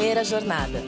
[0.00, 0.82] Primeira Jornada.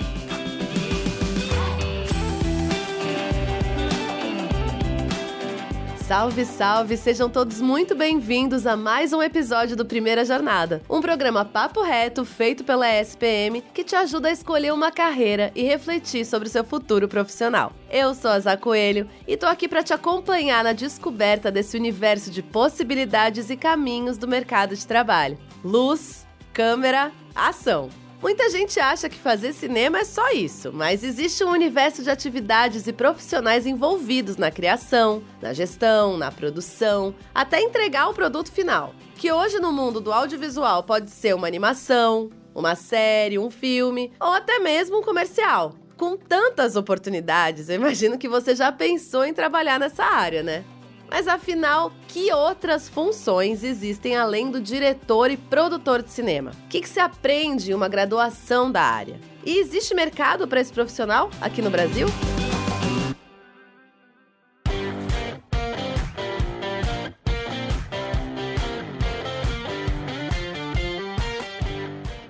[5.99, 6.97] Salve, salve!
[6.97, 12.25] Sejam todos muito bem-vindos a mais um episódio do Primeira Jornada, um programa papo reto
[12.25, 16.65] feito pela SPM que te ajuda a escolher uma carreira e refletir sobre o seu
[16.65, 17.75] futuro profissional.
[17.91, 22.31] Eu sou a Zá Coelho e tô aqui para te acompanhar na descoberta desse universo
[22.31, 25.37] de possibilidades e caminhos do mercado de trabalho.
[25.63, 27.91] Luz, câmera, ação!
[28.23, 32.87] Muita gente acha que fazer cinema é só isso, mas existe um universo de atividades
[32.87, 38.95] e profissionais envolvidos na criação, na gestão, na produção, até entregar o produto final.
[39.17, 44.29] Que hoje no mundo do audiovisual pode ser uma animação, uma série, um filme ou
[44.29, 45.75] até mesmo um comercial.
[45.97, 50.65] Com tantas oportunidades, eu imagino que você já pensou em trabalhar nessa área, né?
[51.13, 56.53] Mas afinal, que outras funções existem além do diretor e produtor de cinema?
[56.65, 59.21] O que, que se aprende em uma graduação da área?
[59.45, 62.07] E existe mercado para esse profissional aqui no Brasil?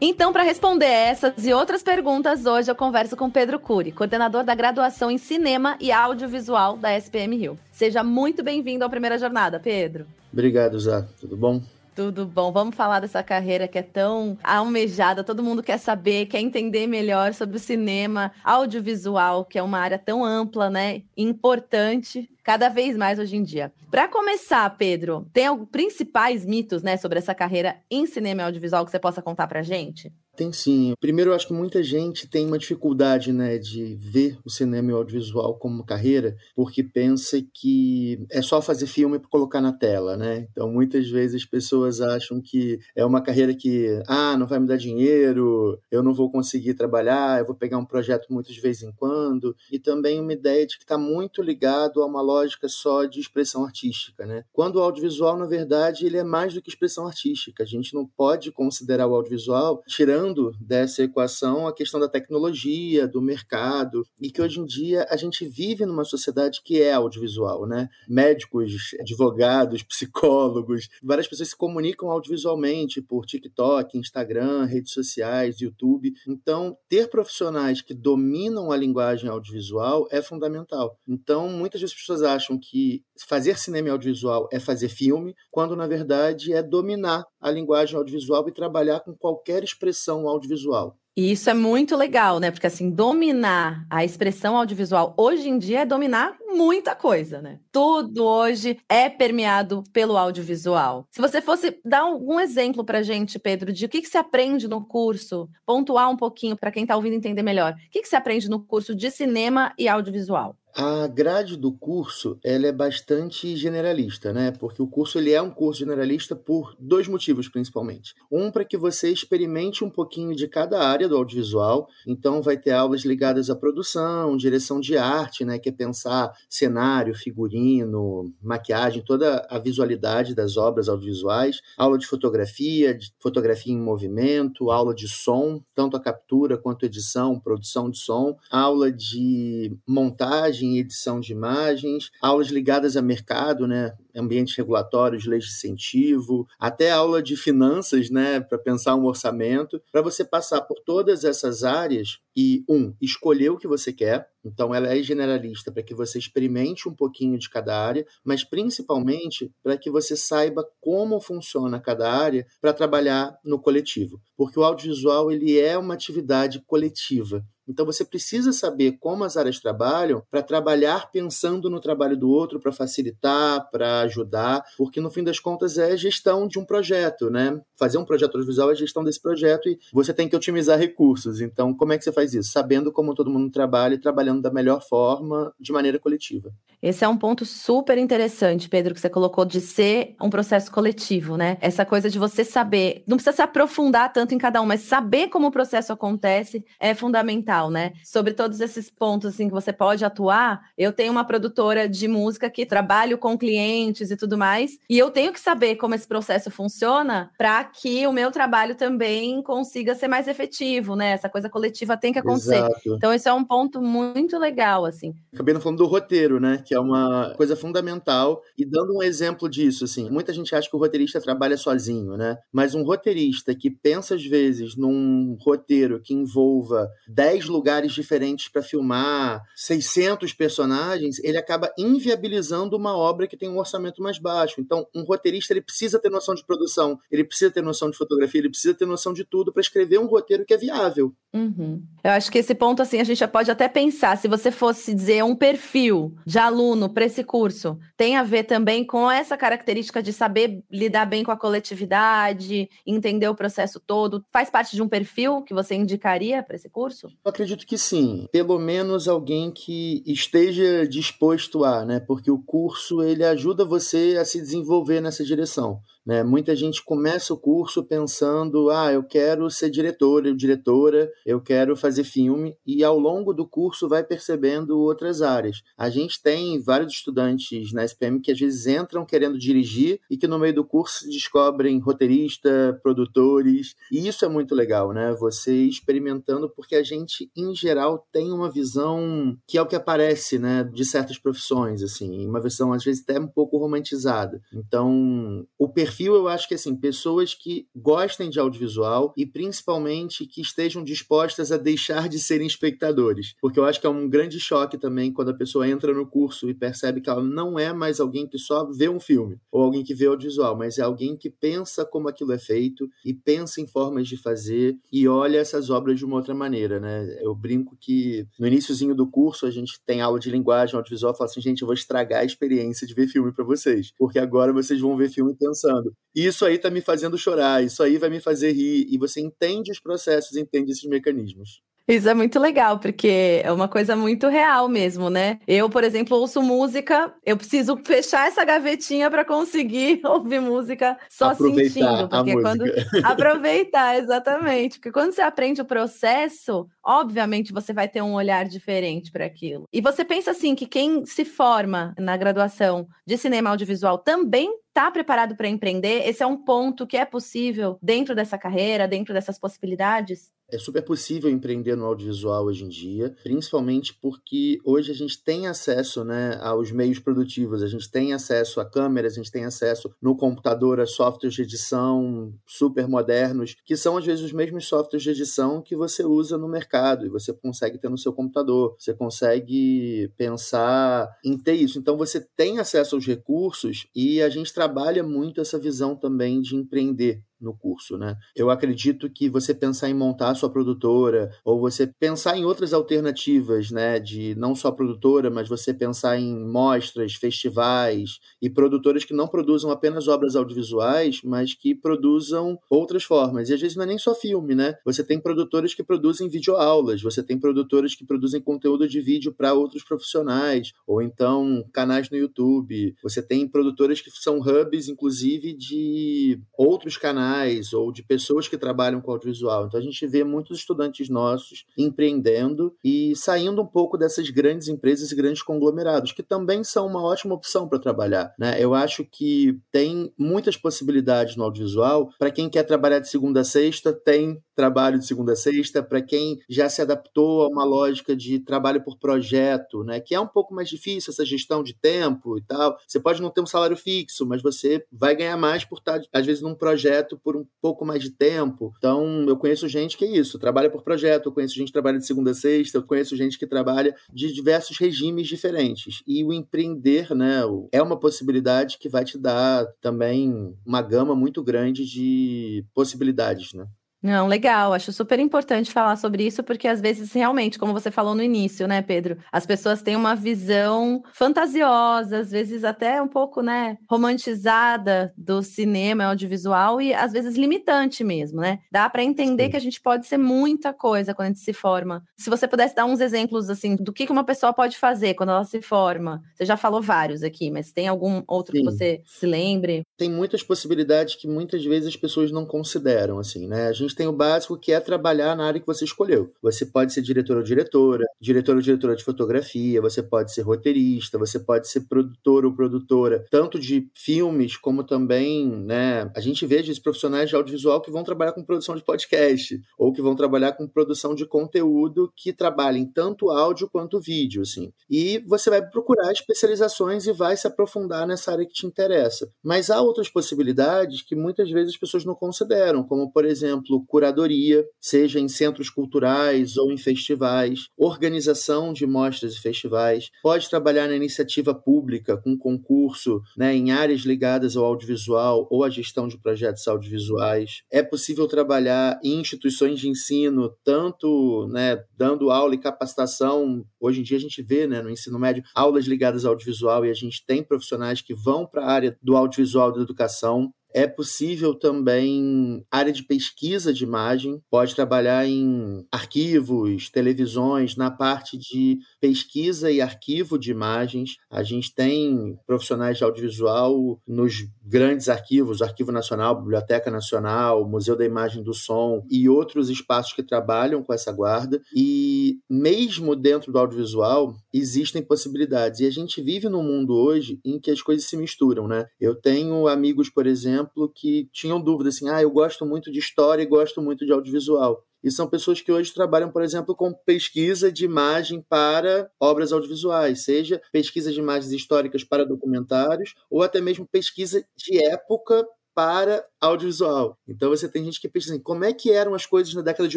[0.05, 4.53] Então, para responder essas e outras perguntas, hoje eu converso com Pedro Cury, coordenador da
[4.53, 7.57] graduação em Cinema e Audiovisual da SPM Rio.
[7.71, 10.05] Seja muito bem-vindo à primeira jornada, Pedro.
[10.33, 11.07] Obrigado, Zá.
[11.21, 11.63] Tudo bom?
[11.95, 12.51] Tudo bom.
[12.51, 17.33] Vamos falar dessa carreira que é tão almejada, todo mundo quer saber, quer entender melhor
[17.33, 21.03] sobre o cinema, audiovisual, que é uma área tão ampla, né?
[21.17, 23.73] Importante cada vez mais hoje em dia.
[23.91, 28.85] Para começar, Pedro, tem alguns principais mitos, né, sobre essa carreira em cinema e audiovisual
[28.85, 30.13] que você possa contar pra gente?
[30.35, 30.95] Tem sim.
[30.99, 34.95] Primeiro, eu acho que muita gente tem uma dificuldade né, de ver o cinema e
[34.95, 40.17] o audiovisual como carreira, porque pensa que é só fazer filme para colocar na tela,
[40.17, 40.49] né?
[40.51, 44.67] Então, muitas vezes as pessoas acham que é uma carreira que, ah, não vai me
[44.67, 48.93] dar dinheiro, eu não vou conseguir trabalhar, eu vou pegar um projeto muitas vezes em
[48.93, 53.21] quando, e também uma ideia de que está muito ligado a uma lógica só de
[53.21, 54.45] expressão artística, né?
[54.53, 57.63] Quando o audiovisual, na verdade, ele é mais do que expressão artística.
[57.63, 63.21] A gente não pode considerar o audiovisual tirando dessa equação a questão da tecnologia, do
[63.21, 67.89] mercado, e que hoje em dia a gente vive numa sociedade que é audiovisual, né?
[68.09, 76.13] Médicos, advogados, psicólogos, várias pessoas se comunicam audiovisualmente por TikTok, Instagram, redes sociais, YouTube.
[76.27, 80.97] Então, ter profissionais que dominam a linguagem audiovisual é fundamental.
[81.07, 85.77] Então, muitas vezes as pessoas acham que fazer cinema e audiovisual é fazer filme, quando
[85.77, 90.97] na verdade é dominar a linguagem audiovisual e trabalhar com qualquer expressão audiovisual.
[91.15, 92.51] E isso é muito legal, né?
[92.51, 97.61] Porque assim, dominar a expressão audiovisual hoje em dia é dominar muita coisa, né?
[97.71, 101.07] Tudo hoje é permeado pelo audiovisual.
[101.11, 104.67] Se você fosse dar algum exemplo pra gente, Pedro, de o que, que se aprende
[104.67, 107.75] no curso, pontuar um pouquinho para quem está ouvindo entender melhor.
[107.75, 110.57] O que, que se aprende no curso de cinema e audiovisual?
[110.75, 114.51] A grade do curso ela é bastante generalista, né?
[114.53, 118.15] Porque o curso ele é um curso generalista por dois motivos principalmente.
[118.31, 121.89] Um para que você experimente um pouquinho de cada área do audiovisual.
[122.07, 125.59] Então vai ter aulas ligadas à produção, direção de arte, né?
[125.59, 131.61] Que é pensar cenário, figurino, maquiagem, toda a visualidade das obras audiovisuais.
[131.77, 136.89] Aula de fotografia, de fotografia em movimento, aula de som, tanto a captura quanto a
[136.89, 143.67] edição, produção de som, aula de montagem montagem edição de imagens, aulas ligadas a mercado,
[143.67, 143.93] né?
[144.15, 150.03] Ambientes regulatórios, leis de incentivo, até aula de finanças, né, para pensar um orçamento, para
[150.03, 154.29] você passar por todas essas áreas e, um, escolher o que você quer.
[154.45, 159.53] Então, ela é generalista para que você experimente um pouquinho de cada área, mas principalmente
[159.63, 164.21] para que você saiba como funciona cada área para trabalhar no coletivo.
[164.37, 167.45] Porque o audiovisual ele é uma atividade coletiva.
[167.69, 172.59] Então você precisa saber como as áreas trabalham para trabalhar pensando no trabalho do outro,
[172.59, 177.61] para facilitar, para ajudar, porque no fim das contas é gestão de um projeto, né?
[177.77, 181.41] Fazer um projeto audiovisual é gestão desse projeto e você tem que otimizar recursos.
[181.41, 182.51] Então, como é que você faz isso?
[182.51, 186.53] Sabendo como todo mundo trabalha e trabalhando da melhor forma, de maneira coletiva.
[186.83, 191.37] Esse é um ponto super interessante, Pedro, que você colocou de ser um processo coletivo,
[191.37, 191.57] né?
[191.61, 195.29] Essa coisa de você saber, não precisa se aprofundar tanto em cada um, mas saber
[195.29, 197.93] como o processo acontece é fundamental, né?
[198.03, 202.51] Sobre todos esses pontos assim que você pode atuar, eu tenho uma produtora de música
[202.51, 204.79] que trabalho com clientes clientes e tudo mais.
[204.89, 209.43] E eu tenho que saber como esse processo funciona para que o meu trabalho também
[209.43, 211.13] consiga ser mais efetivo, né?
[211.13, 212.57] Essa coisa coletiva tem que acontecer.
[212.57, 212.95] Exato.
[212.97, 215.15] Então, esse é um ponto muito legal, assim.
[215.33, 216.63] Acabei não falando do roteiro, né?
[216.65, 218.43] Que é uma coisa fundamental.
[218.57, 222.39] E dando um exemplo disso, assim, muita gente acha que o roteirista trabalha sozinho, né?
[222.53, 228.63] Mas um roteirista que pensa, às vezes, num roteiro que envolva 10 lugares diferentes para
[228.63, 234.61] filmar, 600 personagens, ele acaba inviabilizando uma obra que tem um orçamento mais baixo.
[234.61, 238.41] Então, um roteirista ele precisa ter noção de produção, ele precisa ter noção de fotografia,
[238.41, 241.15] ele precisa ter noção de tudo para escrever um roteiro que é viável.
[241.33, 241.83] Uhum.
[242.05, 244.95] Eu acho que esse ponto, assim, a gente já pode até pensar, se você fosse
[244.95, 250.03] dizer um perfil de aluno para esse curso, tem a ver também com essa característica
[250.03, 254.25] de saber lidar bem com a coletividade, entender o processo todo.
[254.31, 257.09] Faz parte de um perfil que você indicaria para esse curso?
[257.25, 258.27] Eu acredito que sim.
[258.31, 262.01] Pelo menos alguém que esteja disposto a, né?
[262.01, 265.81] Porque o curso ele ajuda você a se desenvolver nessa direção.
[266.05, 266.23] Né?
[266.25, 271.77] Muita gente começa o curso pensando: ah, eu quero ser diretor ou diretora, eu quero
[271.77, 275.63] fazer filme, e ao longo do curso vai percebendo outras áreas.
[275.77, 280.27] A gente tem vários estudantes na SPM que às vezes entram querendo dirigir e que
[280.27, 285.15] no meio do curso descobrem roteirista, produtores, e isso é muito legal, né?
[285.21, 290.39] Você experimentando, porque a gente, em geral, tem uma visão que é o que aparece,
[290.39, 294.41] né, de certas profissões, assim, uma visão às vezes até um pouco romantizada.
[294.53, 300.27] Então, o perfil perfil, eu acho que assim, pessoas que gostem de audiovisual e principalmente
[300.27, 303.35] que estejam dispostas a deixar de serem espectadores.
[303.41, 306.49] Porque eu acho que é um grande choque também quando a pessoa entra no curso
[306.49, 309.85] e percebe que ela não é mais alguém que só vê um filme ou alguém
[309.85, 313.67] que vê audiovisual, mas é alguém que pensa como aquilo é feito e pensa em
[313.67, 317.19] formas de fazer e olha essas obras de uma outra maneira, né?
[317.21, 321.29] Eu brinco que no iníciozinho do curso a gente tem aula de linguagem audiovisual, falo
[321.29, 324.81] assim, gente, eu vou estragar a experiência de ver filme para vocês, porque agora vocês
[324.81, 325.82] vão ver filme pensando
[326.15, 328.87] E isso aí tá me fazendo chorar, isso aí vai me fazer rir.
[328.91, 331.63] E você entende os processos, entende esses mecanismos.
[331.87, 335.39] Isso é muito legal, porque é uma coisa muito real mesmo, né?
[335.47, 341.31] Eu, por exemplo, ouço música, eu preciso fechar essa gavetinha para conseguir ouvir música só
[341.31, 342.09] Aproveitar sentindo.
[342.09, 342.65] Porque quando.
[343.05, 344.79] Aproveitar, exatamente.
[344.79, 349.65] Porque quando você aprende o processo, obviamente você vai ter um olhar diferente para aquilo.
[349.73, 354.91] E você pensa assim que quem se forma na graduação de cinema audiovisual também está
[354.91, 356.09] preparado para empreender?
[356.09, 360.31] Esse é um ponto que é possível dentro dessa carreira, dentro dessas possibilidades?
[360.53, 365.47] É super possível empreender no audiovisual hoje em dia, principalmente porque hoje a gente tem
[365.47, 369.91] acesso né, aos meios produtivos, a gente tem acesso a câmeras, a gente tem acesso
[370.01, 375.03] no computador a softwares de edição super modernos, que são às vezes os mesmos softwares
[375.03, 378.77] de edição que você usa no mercado e você consegue ter no seu computador.
[378.79, 381.79] Você consegue pensar em ter isso.
[381.79, 386.55] Então você tem acesso aos recursos e a gente trabalha muito essa visão também de
[386.57, 388.17] empreender no curso, né?
[388.35, 392.73] Eu acredito que você pensar em montar a sua produtora ou você pensar em outras
[392.73, 399.15] alternativas, né, de não só produtora, mas você pensar em mostras, festivais e produtoras que
[399.15, 403.49] não produzam apenas obras audiovisuais, mas que produzam outras formas.
[403.49, 404.75] E às vezes não é nem só filme, né?
[404.85, 409.53] Você tem produtoras que produzem videoaulas, você tem produtoras que produzem conteúdo de vídeo para
[409.53, 412.95] outros profissionais, ou então canais no YouTube.
[413.03, 418.59] Você tem produtoras que são hubs, inclusive, de outros canais profissionais ou de pessoas que
[418.59, 419.67] trabalham com audiovisual.
[419.67, 425.11] Então a gente vê muitos estudantes nossos empreendendo e saindo um pouco dessas grandes empresas
[425.11, 428.35] e grandes conglomerados, que também são uma ótima opção para trabalhar.
[428.39, 428.57] Né?
[428.59, 432.11] Eu acho que tem muitas possibilidades no audiovisual.
[432.19, 435.83] Para quem quer trabalhar de segunda a sexta, tem trabalho de segunda a sexta.
[435.83, 439.99] Para quem já se adaptou a uma lógica de trabalho por projeto, né?
[439.99, 442.79] que é um pouco mais difícil essa gestão de tempo e tal.
[442.87, 446.25] Você pode não ter um salário fixo, mas você vai ganhar mais por estar, às
[446.25, 448.73] vezes, num projeto por um pouco mais de tempo.
[448.79, 451.99] Então, eu conheço gente que é isso, trabalha por projeto, eu conheço gente que trabalha
[451.99, 456.03] de segunda a sexta, eu conheço gente que trabalha de diversos regimes diferentes.
[456.07, 457.43] E o empreender, né,
[457.73, 463.67] é uma possibilidade que vai te dar também uma gama muito grande de possibilidades, né?
[464.03, 464.73] Não, legal.
[464.73, 468.67] Acho super importante falar sobre isso, porque às vezes, realmente, como você falou no início,
[468.67, 469.17] né, Pedro?
[469.31, 476.05] As pessoas têm uma visão fantasiosa, às vezes até um pouco, né, romantizada do cinema
[476.07, 478.59] audiovisual e às vezes limitante mesmo, né?
[478.73, 479.51] Dá para entender Sim.
[479.51, 482.03] que a gente pode ser muita coisa quando a gente se forma.
[482.19, 485.45] Se você pudesse dar uns exemplos, assim, do que uma pessoa pode fazer quando ela
[485.45, 486.21] se forma.
[486.35, 488.59] Você já falou vários aqui, mas tem algum outro Sim.
[488.59, 489.83] que você se lembre?
[489.97, 493.69] Tem muitas possibilidades que muitas vezes as pessoas não consideram, assim, né?
[493.69, 496.33] A gente gente tem o básico que é trabalhar na área que você escolheu.
[496.43, 501.19] Você pode ser diretor ou diretora, diretor ou diretora de fotografia, você pode ser roteirista,
[501.19, 506.11] você pode ser produtor ou produtora, tanto de filmes como também, né?
[506.17, 509.93] A gente vê esses profissionais de audiovisual que vão trabalhar com produção de podcast ou
[509.93, 514.73] que vão trabalhar com produção de conteúdo que trabalhem tanto áudio quanto vídeo, assim.
[514.89, 519.31] E você vai procurar especializações e vai se aprofundar nessa área que te interessa.
[519.43, 524.65] Mas há outras possibilidades que muitas vezes as pessoas não consideram, como por exemplo, curadoria,
[524.81, 530.97] seja em centros culturais ou em festivais, organização de mostras e festivais, pode trabalhar na
[530.97, 536.67] iniciativa pública com concurso, né, em áreas ligadas ao audiovisual ou à gestão de projetos
[536.67, 537.63] audiovisuais.
[537.71, 543.65] É possível trabalhar em instituições de ensino, tanto né, dando aula e capacitação.
[543.81, 546.91] Hoje em dia a gente vê né, no ensino médio aulas ligadas ao audiovisual e
[546.91, 551.55] a gente tem profissionais que vão para a área do audiovisual da educação é possível
[551.55, 559.71] também área de pesquisa de imagem, pode trabalhar em arquivos, televisões, na parte de pesquisa
[559.71, 561.17] e arquivo de imagens.
[561.31, 568.05] A gente tem profissionais de audiovisual nos grandes arquivos, Arquivo Nacional, Biblioteca Nacional, Museu da
[568.05, 571.61] Imagem do Som e outros espaços que trabalham com essa guarda.
[571.75, 575.81] E mesmo dentro do audiovisual, existem possibilidades.
[575.81, 578.87] E a gente vive num mundo hoje em que as coisas se misturam, né?
[579.01, 582.99] Eu tenho amigos, por exemplo, exemplo, que tinham dúvida assim: ah, eu gosto muito de
[582.99, 584.85] história e gosto muito de audiovisual.
[585.03, 590.25] E são pessoas que hoje trabalham, por exemplo, com pesquisa de imagem para obras audiovisuais,
[590.25, 597.17] seja pesquisa de imagens históricas para documentários, ou até mesmo pesquisa de época para audiovisual.
[597.27, 599.89] Então você tem gente que pensa assim, como é que eram as coisas na década
[599.89, 599.97] de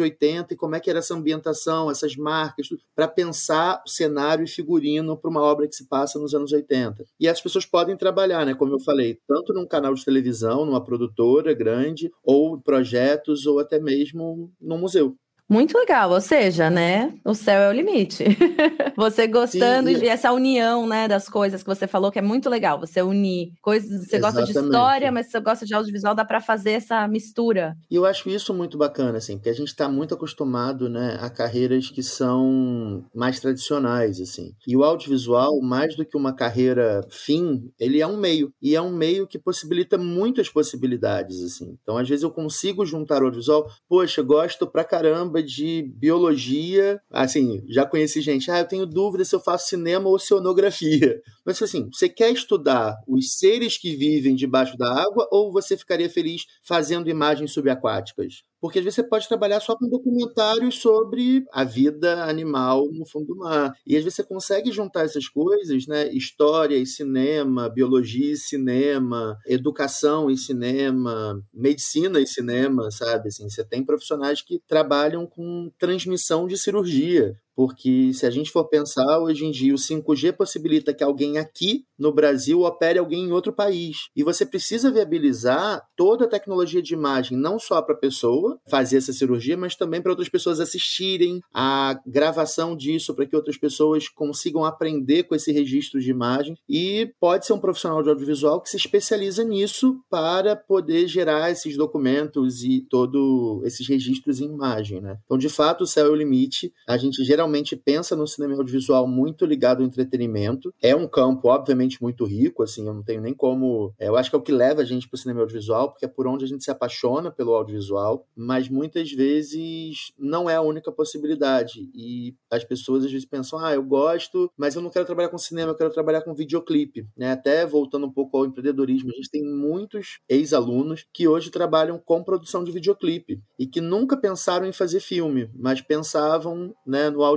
[0.00, 4.48] 80 e como é que era essa ambientação, essas marcas, para pensar o cenário e
[4.48, 7.04] figurino para uma obra que se passa nos anos 80.
[7.20, 10.82] E essas pessoas podem trabalhar, né, como eu falei, tanto num canal de televisão, numa
[10.82, 15.16] produtora grande, ou projetos, ou até mesmo num museu.
[15.48, 17.14] Muito legal, ou seja, né?
[17.24, 18.24] O céu é o limite.
[18.96, 20.08] você gostando Sim, e...
[20.08, 22.80] essa união, né, das coisas que você falou que é muito legal.
[22.80, 24.20] Você unir coisas, você Exatamente.
[24.22, 27.76] gosta de história, mas você gosta de audiovisual, dá para fazer essa mistura.
[27.88, 31.30] E eu acho isso muito bacana, assim, porque a gente está muito acostumado, né, a
[31.30, 34.52] carreiras que são mais tradicionais, assim.
[34.66, 38.82] E o audiovisual, mais do que uma carreira fim, ele é um meio e é
[38.82, 41.78] um meio que possibilita muitas possibilidades, assim.
[41.80, 47.00] Então, às vezes eu consigo juntar o audiovisual, poxa, gosto pra caramba de biologia.
[47.10, 51.20] Assim, já conheci gente, ah, eu tenho dúvida se eu faço cinema ou oceanografia.
[51.44, 56.10] Mas assim, você quer estudar os seres que vivem debaixo da água ou você ficaria
[56.10, 58.42] feliz fazendo imagens subaquáticas?
[58.66, 63.26] Porque às vezes você pode trabalhar só com documentários sobre a vida animal no fundo
[63.26, 63.72] do mar.
[63.86, 66.12] E às vezes você consegue juntar essas coisas, né?
[66.12, 73.28] História e cinema, biologia e cinema, educação e cinema, medicina e cinema, sabe?
[73.28, 77.36] Assim, você tem profissionais que trabalham com transmissão de cirurgia.
[77.56, 81.86] Porque se a gente for pensar, hoje em dia o 5G possibilita que alguém aqui
[81.98, 84.10] no Brasil opere alguém em outro país.
[84.14, 88.98] E você precisa viabilizar toda a tecnologia de imagem, não só para a pessoa fazer
[88.98, 94.06] essa cirurgia, mas também para outras pessoas assistirem a gravação disso, para que outras pessoas
[94.06, 96.58] consigam aprender com esse registro de imagem.
[96.68, 101.74] E pode ser um profissional de audiovisual que se especializa nisso para poder gerar esses
[101.74, 105.00] documentos e todos esses registros em imagem.
[105.00, 105.18] Né?
[105.24, 106.70] Então, de fato, o céu é o limite.
[106.86, 110.74] A gente geralmente geralmente pensa no cinema audiovisual muito ligado ao entretenimento.
[110.82, 113.94] É um campo, obviamente, muito rico, assim, eu não tenho nem como.
[113.98, 116.04] É, eu acho que é o que leva a gente para o cinema audiovisual, porque
[116.04, 120.60] é por onde a gente se apaixona pelo audiovisual, mas muitas vezes não é a
[120.60, 121.88] única possibilidade.
[121.94, 125.38] E as pessoas às vezes pensam, ah, eu gosto, mas eu não quero trabalhar com
[125.38, 127.06] cinema, eu quero trabalhar com videoclipe.
[127.16, 127.32] Né?
[127.32, 132.22] Até voltando um pouco ao empreendedorismo, a gente tem muitos ex-alunos que hoje trabalham com
[132.22, 137.35] produção de videoclipe e que nunca pensaram em fazer filme, mas pensavam né, no audiovisual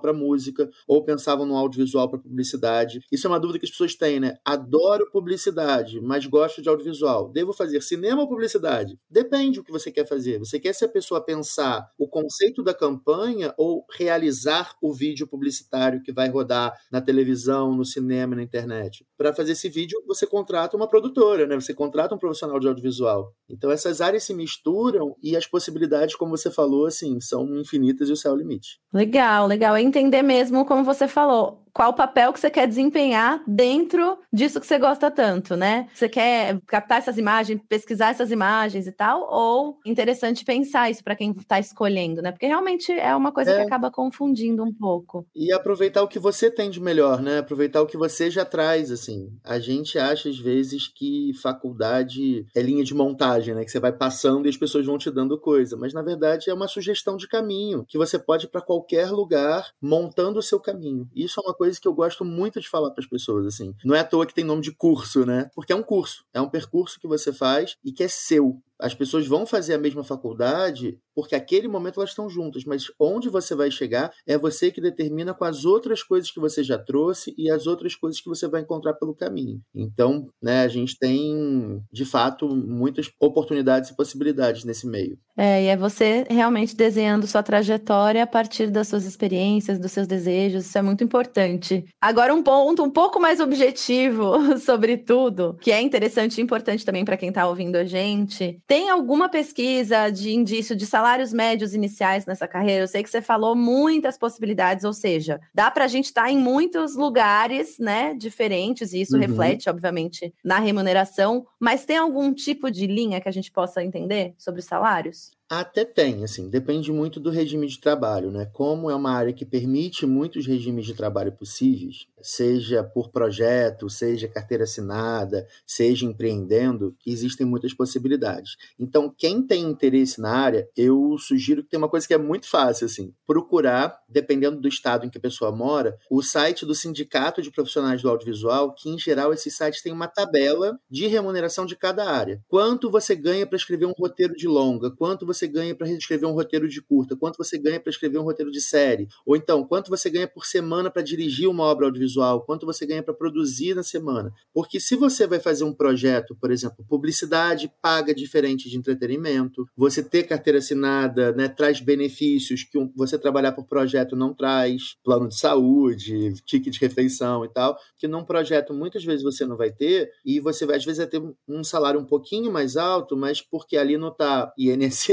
[0.00, 3.00] para música ou pensavam no audiovisual para publicidade.
[3.10, 4.36] Isso é uma dúvida que as pessoas têm, né?
[4.44, 7.30] Adoro publicidade, mas gosto de audiovisual.
[7.30, 8.98] Devo fazer cinema ou publicidade?
[9.08, 10.38] Depende do que você quer fazer.
[10.38, 16.02] Você quer ser a pessoa pensar o conceito da campanha ou realizar o vídeo publicitário
[16.02, 19.06] que vai rodar na televisão, no cinema, na internet?
[19.16, 21.54] Para fazer esse vídeo, você contrata uma produtora, né?
[21.54, 23.32] Você contrata um profissional de audiovisual.
[23.48, 28.12] Então essas áreas se misturam e as possibilidades, como você falou, assim, são infinitas e
[28.12, 28.80] o céu é o limite.
[28.92, 29.33] Legal.
[29.34, 29.76] Legal, legal.
[29.76, 34.60] É entender mesmo, como você falou, qual o papel que você quer desempenhar dentro disso
[34.60, 35.88] que você gosta tanto, né?
[35.92, 41.16] Você quer captar essas imagens, pesquisar essas imagens e tal, ou interessante pensar isso para
[41.16, 42.30] quem está escolhendo, né?
[42.30, 43.56] Porque realmente é uma coisa é.
[43.56, 45.26] que acaba confundindo um pouco.
[45.34, 47.38] E aproveitar o que você tem de melhor, né?
[47.38, 49.32] Aproveitar o que você já traz, assim.
[49.42, 53.64] A gente acha às vezes que faculdade é linha de montagem, né?
[53.64, 56.54] Que você vai passando e as pessoas vão te dando coisa, mas na verdade é
[56.54, 61.08] uma sugestão de caminho que você pode ir para qualquer lugar montando o seu caminho.
[61.14, 63.74] Isso é uma coisa que eu gosto muito de falar para as pessoas, assim.
[63.84, 65.50] Não é à toa que tem nome de curso, né?
[65.54, 68.94] Porque é um curso, é um percurso que você faz e que é seu as
[68.94, 73.54] pessoas vão fazer a mesma faculdade porque aquele momento elas estão juntas, mas onde você
[73.54, 77.48] vai chegar é você que determina com as outras coisas que você já trouxe e
[77.48, 79.60] as outras coisas que você vai encontrar pelo caminho.
[79.72, 85.16] Então, né, a gente tem, de fato, muitas oportunidades e possibilidades nesse meio.
[85.36, 90.06] É, e é você realmente desenhando sua trajetória a partir das suas experiências, dos seus
[90.06, 91.84] desejos, isso é muito importante.
[92.00, 97.04] Agora, um ponto um pouco mais objetivo sobre tudo, que é interessante e importante também
[97.04, 102.24] para quem está ouvindo a gente tem alguma pesquisa de indício de salários médios iniciais
[102.26, 102.84] nessa carreira?
[102.84, 106.30] Eu sei que você falou muitas possibilidades, ou seja, dá para a gente estar tá
[106.30, 109.20] em muitos lugares, né, diferentes, e isso uhum.
[109.20, 114.34] reflete, obviamente, na remuneração, mas tem algum tipo de linha que a gente possa entender
[114.38, 115.30] sobre salários?
[115.56, 118.44] Até tem, assim, depende muito do regime de trabalho, né?
[118.52, 124.26] Como é uma área que permite muitos regimes de trabalho possíveis, seja por projeto, seja
[124.26, 128.56] carteira assinada, seja empreendendo, existem muitas possibilidades.
[128.80, 132.48] Então, quem tem interesse na área, eu sugiro que tem uma coisa que é muito
[132.48, 137.40] fácil, assim, procurar, dependendo do estado em que a pessoa mora, o site do Sindicato
[137.40, 141.76] de Profissionais do Audiovisual, que em geral esses sites têm uma tabela de remuneração de
[141.76, 142.42] cada área.
[142.48, 146.32] Quanto você ganha para escrever um roteiro de longa, quanto você ganha para escrever um
[146.32, 149.90] roteiro de curta, quanto você ganha para escrever um roteiro de série, ou então quanto
[149.90, 153.82] você ganha por semana para dirigir uma obra audiovisual, quanto você ganha para produzir na
[153.82, 154.32] semana.
[154.52, 160.02] Porque se você vai fazer um projeto, por exemplo, publicidade paga diferente de entretenimento, você
[160.02, 165.38] ter carteira assinada né, traz benefícios que você trabalhar por projeto não traz, plano de
[165.38, 170.10] saúde, ticket de refeição e tal, que num projeto muitas vezes você não vai ter,
[170.24, 173.76] e você vai, às vezes vai ter um salário um pouquinho mais alto, mas porque
[173.76, 175.08] ali não está INSS,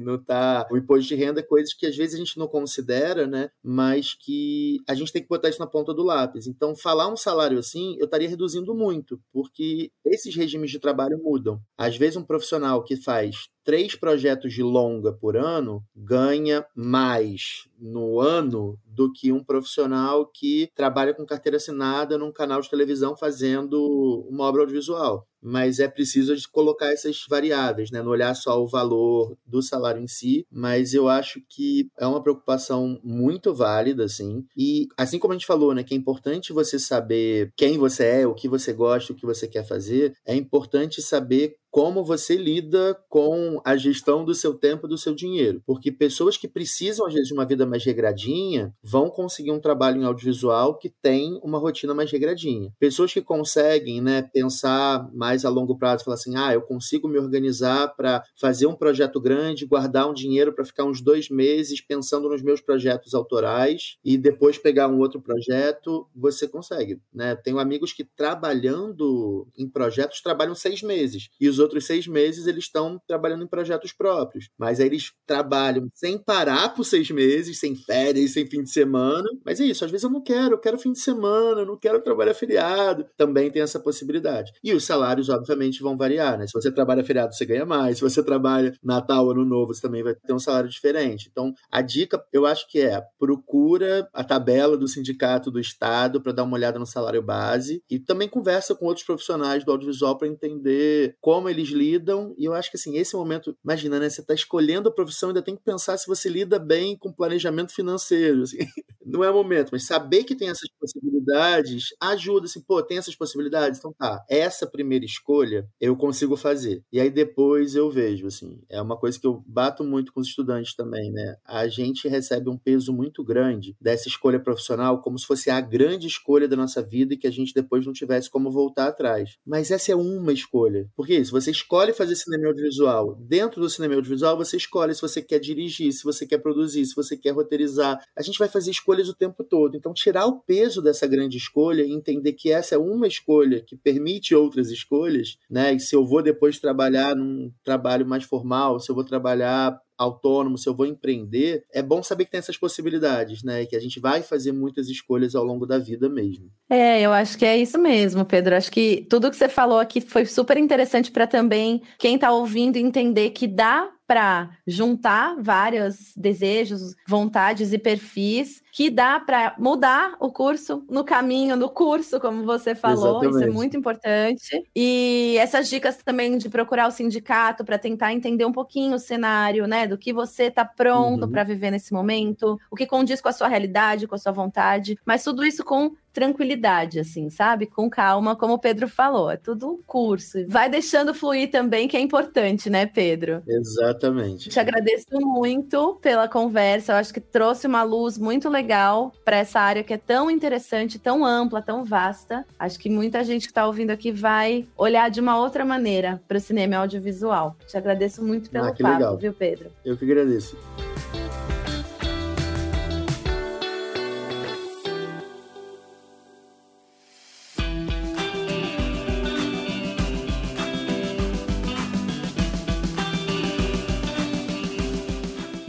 [0.00, 3.50] Não tá o imposto de renda, coisas que às vezes a gente não considera, né?
[3.62, 6.46] Mas que a gente tem que botar isso na ponta do lápis.
[6.46, 11.60] Então, falar um salário assim, eu estaria reduzindo muito, porque esses regimes de trabalho mudam.
[11.76, 18.20] Às vezes um profissional que faz três projetos de longa por ano ganha mais no
[18.20, 24.24] ano do que um profissional que trabalha com carteira assinada num canal de televisão fazendo
[24.28, 25.26] uma obra audiovisual.
[25.44, 28.00] Mas é preciso colocar essas variáveis, né?
[28.00, 32.22] não olhar só o valor do salário em si, mas eu acho que é uma
[32.22, 34.44] preocupação muito válida, assim.
[34.56, 38.26] E assim como a gente falou, né, que é importante você saber quem você é,
[38.26, 42.94] o que você gosta, o que você quer fazer, é importante saber como você lida
[43.08, 45.62] com a gestão do seu tempo e do seu dinheiro.
[45.64, 49.98] Porque pessoas que precisam, às vezes, de uma vida mais regradinha vão conseguir um trabalho
[49.98, 52.70] em audiovisual que tem uma rotina mais regradinha.
[52.78, 57.18] Pessoas que conseguem né, pensar mais a longo prazo, falar assim: ah, eu consigo me
[57.18, 62.28] organizar para fazer um projeto grande, guardar um dinheiro para ficar uns dois meses pensando
[62.28, 67.00] nos meus projetos autorais e depois pegar um outro projeto, você consegue.
[67.14, 67.34] Né?
[67.34, 72.64] Tenho amigos que trabalhando em projetos trabalham seis meses e os outros seis meses eles
[72.64, 74.48] estão trabalhando em projetos próprios.
[74.58, 79.28] Mas aí eles trabalham sem parar por seis meses, sem férias, sem fim de semana.
[79.44, 81.78] Mas é isso, às vezes eu não quero, eu quero fim de semana, eu não
[81.78, 83.06] quero trabalhar feriado.
[83.16, 84.52] Também tem essa possibilidade.
[84.62, 86.46] E os salários, obviamente, vão variar, né?
[86.46, 87.98] Se você trabalha feriado, você ganha mais.
[87.98, 91.28] Se você trabalha Natal, Ano Novo, você também vai ter um salário diferente.
[91.30, 96.32] Então, a dica, eu acho que é procura a tabela do sindicato do Estado para
[96.32, 100.28] dar uma olhada no salário base e também conversa com outros profissionais do audiovisual para
[100.28, 102.34] entender como eles lidam.
[102.38, 104.08] E eu acho que assim, esse momento, imagina, né?
[104.10, 107.72] Você está escolhendo a profissão, ainda tem que pensar se você lida bem com planejamento
[107.74, 108.42] financeiro.
[108.42, 108.58] Assim.
[109.04, 113.14] Não é o momento, mas saber que tem essas possibilidades ajuda, assim, pô, tem essas
[113.16, 113.78] possibilidades?
[113.78, 116.82] Então tá, essa primeira escolha eu consigo fazer.
[116.92, 120.28] E aí depois eu vejo, assim, é uma coisa que eu bato muito com os
[120.28, 121.36] estudantes também, né?
[121.44, 126.06] A gente recebe um peso muito grande dessa escolha profissional como se fosse a grande
[126.06, 129.36] escolha da nossa vida e que a gente depois não tivesse como voltar atrás.
[129.46, 130.88] Mas essa é uma escolha.
[130.96, 135.38] Porque se escolhe fazer cinema audiovisual, dentro do cinema audiovisual você escolhe se você quer
[135.38, 137.98] dirigir, se você quer produzir, se você quer roteirizar.
[138.16, 139.76] A gente vai fazer escolhas o tempo todo.
[139.76, 143.76] Então, tirar o peso dessa grande escolha e entender que essa é uma escolha que
[143.76, 145.74] permite outras escolhas, né?
[145.74, 150.58] E se eu vou depois trabalhar num trabalho mais formal, se eu vou trabalhar autônomo,
[150.58, 153.66] se eu vou empreender, é bom saber que tem essas possibilidades, né?
[153.66, 156.50] Que a gente vai fazer muitas escolhas ao longo da vida mesmo.
[156.68, 158.56] É, eu acho que é isso mesmo, Pedro.
[158.56, 162.76] Acho que tudo que você falou aqui foi super interessante para também quem está ouvindo
[162.76, 170.30] entender que dá para juntar vários desejos, vontades e perfis que dá para mudar o
[170.30, 173.22] curso no caminho, no curso, como você falou.
[173.22, 173.34] Exatamente.
[173.36, 174.62] Isso é muito importante.
[174.76, 179.66] E essas dicas também de procurar o sindicato para tentar entender um pouquinho o cenário,
[179.66, 181.30] né, do que você está pronto uhum.
[181.30, 184.98] para viver nesse momento, o que condiz com a sua realidade, com a sua vontade,
[185.06, 187.66] mas tudo isso com tranquilidade, assim, sabe?
[187.66, 190.38] Com calma, como o Pedro falou, é tudo um curso.
[190.46, 193.42] Vai deixando fluir também, que é importante, né, Pedro?
[193.46, 194.50] Exatamente.
[194.50, 199.60] Te agradeço muito pela conversa, eu acho que trouxe uma luz muito legal para essa
[199.60, 202.44] área que é tão interessante, tão ampla, tão vasta.
[202.58, 206.36] Acho que muita gente que está ouvindo aqui vai olhar de uma outra maneira para
[206.36, 207.56] o cinema audiovisual.
[207.66, 209.16] Te agradeço muito pelo ah, papo, legal.
[209.16, 209.70] viu, Pedro?
[209.84, 210.56] Eu que agradeço.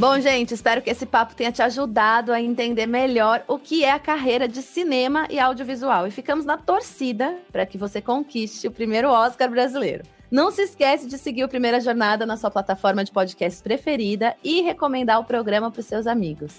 [0.03, 3.91] Bom, gente, espero que esse papo tenha te ajudado a entender melhor o que é
[3.91, 6.05] a carreira de cinema e audiovisual.
[6.05, 10.03] E ficamos na torcida para que você conquiste o primeiro Oscar brasileiro.
[10.29, 14.61] Não se esquece de seguir o Primeira Jornada na sua plataforma de podcast preferida e
[14.61, 16.53] recomendar o programa para os seus amigos.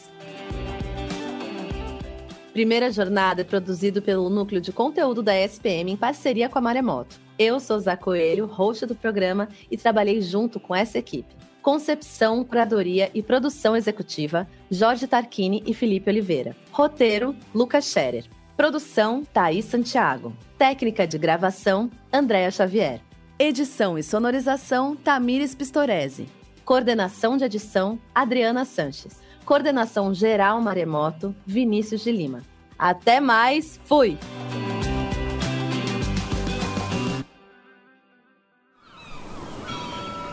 [2.54, 7.23] Primeira Jornada é produzido pelo Núcleo de Conteúdo da SPM em parceria com a Maremoto.
[7.38, 11.34] Eu sou Zá Coelho, host do programa, e trabalhei junto com essa equipe.
[11.60, 16.54] Concepção, curadoria e produção executiva, Jorge Tarquini e Felipe Oliveira.
[16.70, 18.26] Roteiro, Lucas Scherer.
[18.56, 20.32] Produção, Thaís Santiago.
[20.56, 23.00] Técnica de gravação, Andréa Xavier.
[23.38, 26.28] Edição e sonorização, Tamires Pistorese.
[26.64, 29.20] Coordenação de edição, Adriana Sanches.
[29.44, 32.42] Coordenação geral Maremoto, Vinícius de Lima.
[32.78, 34.16] Até mais, fui!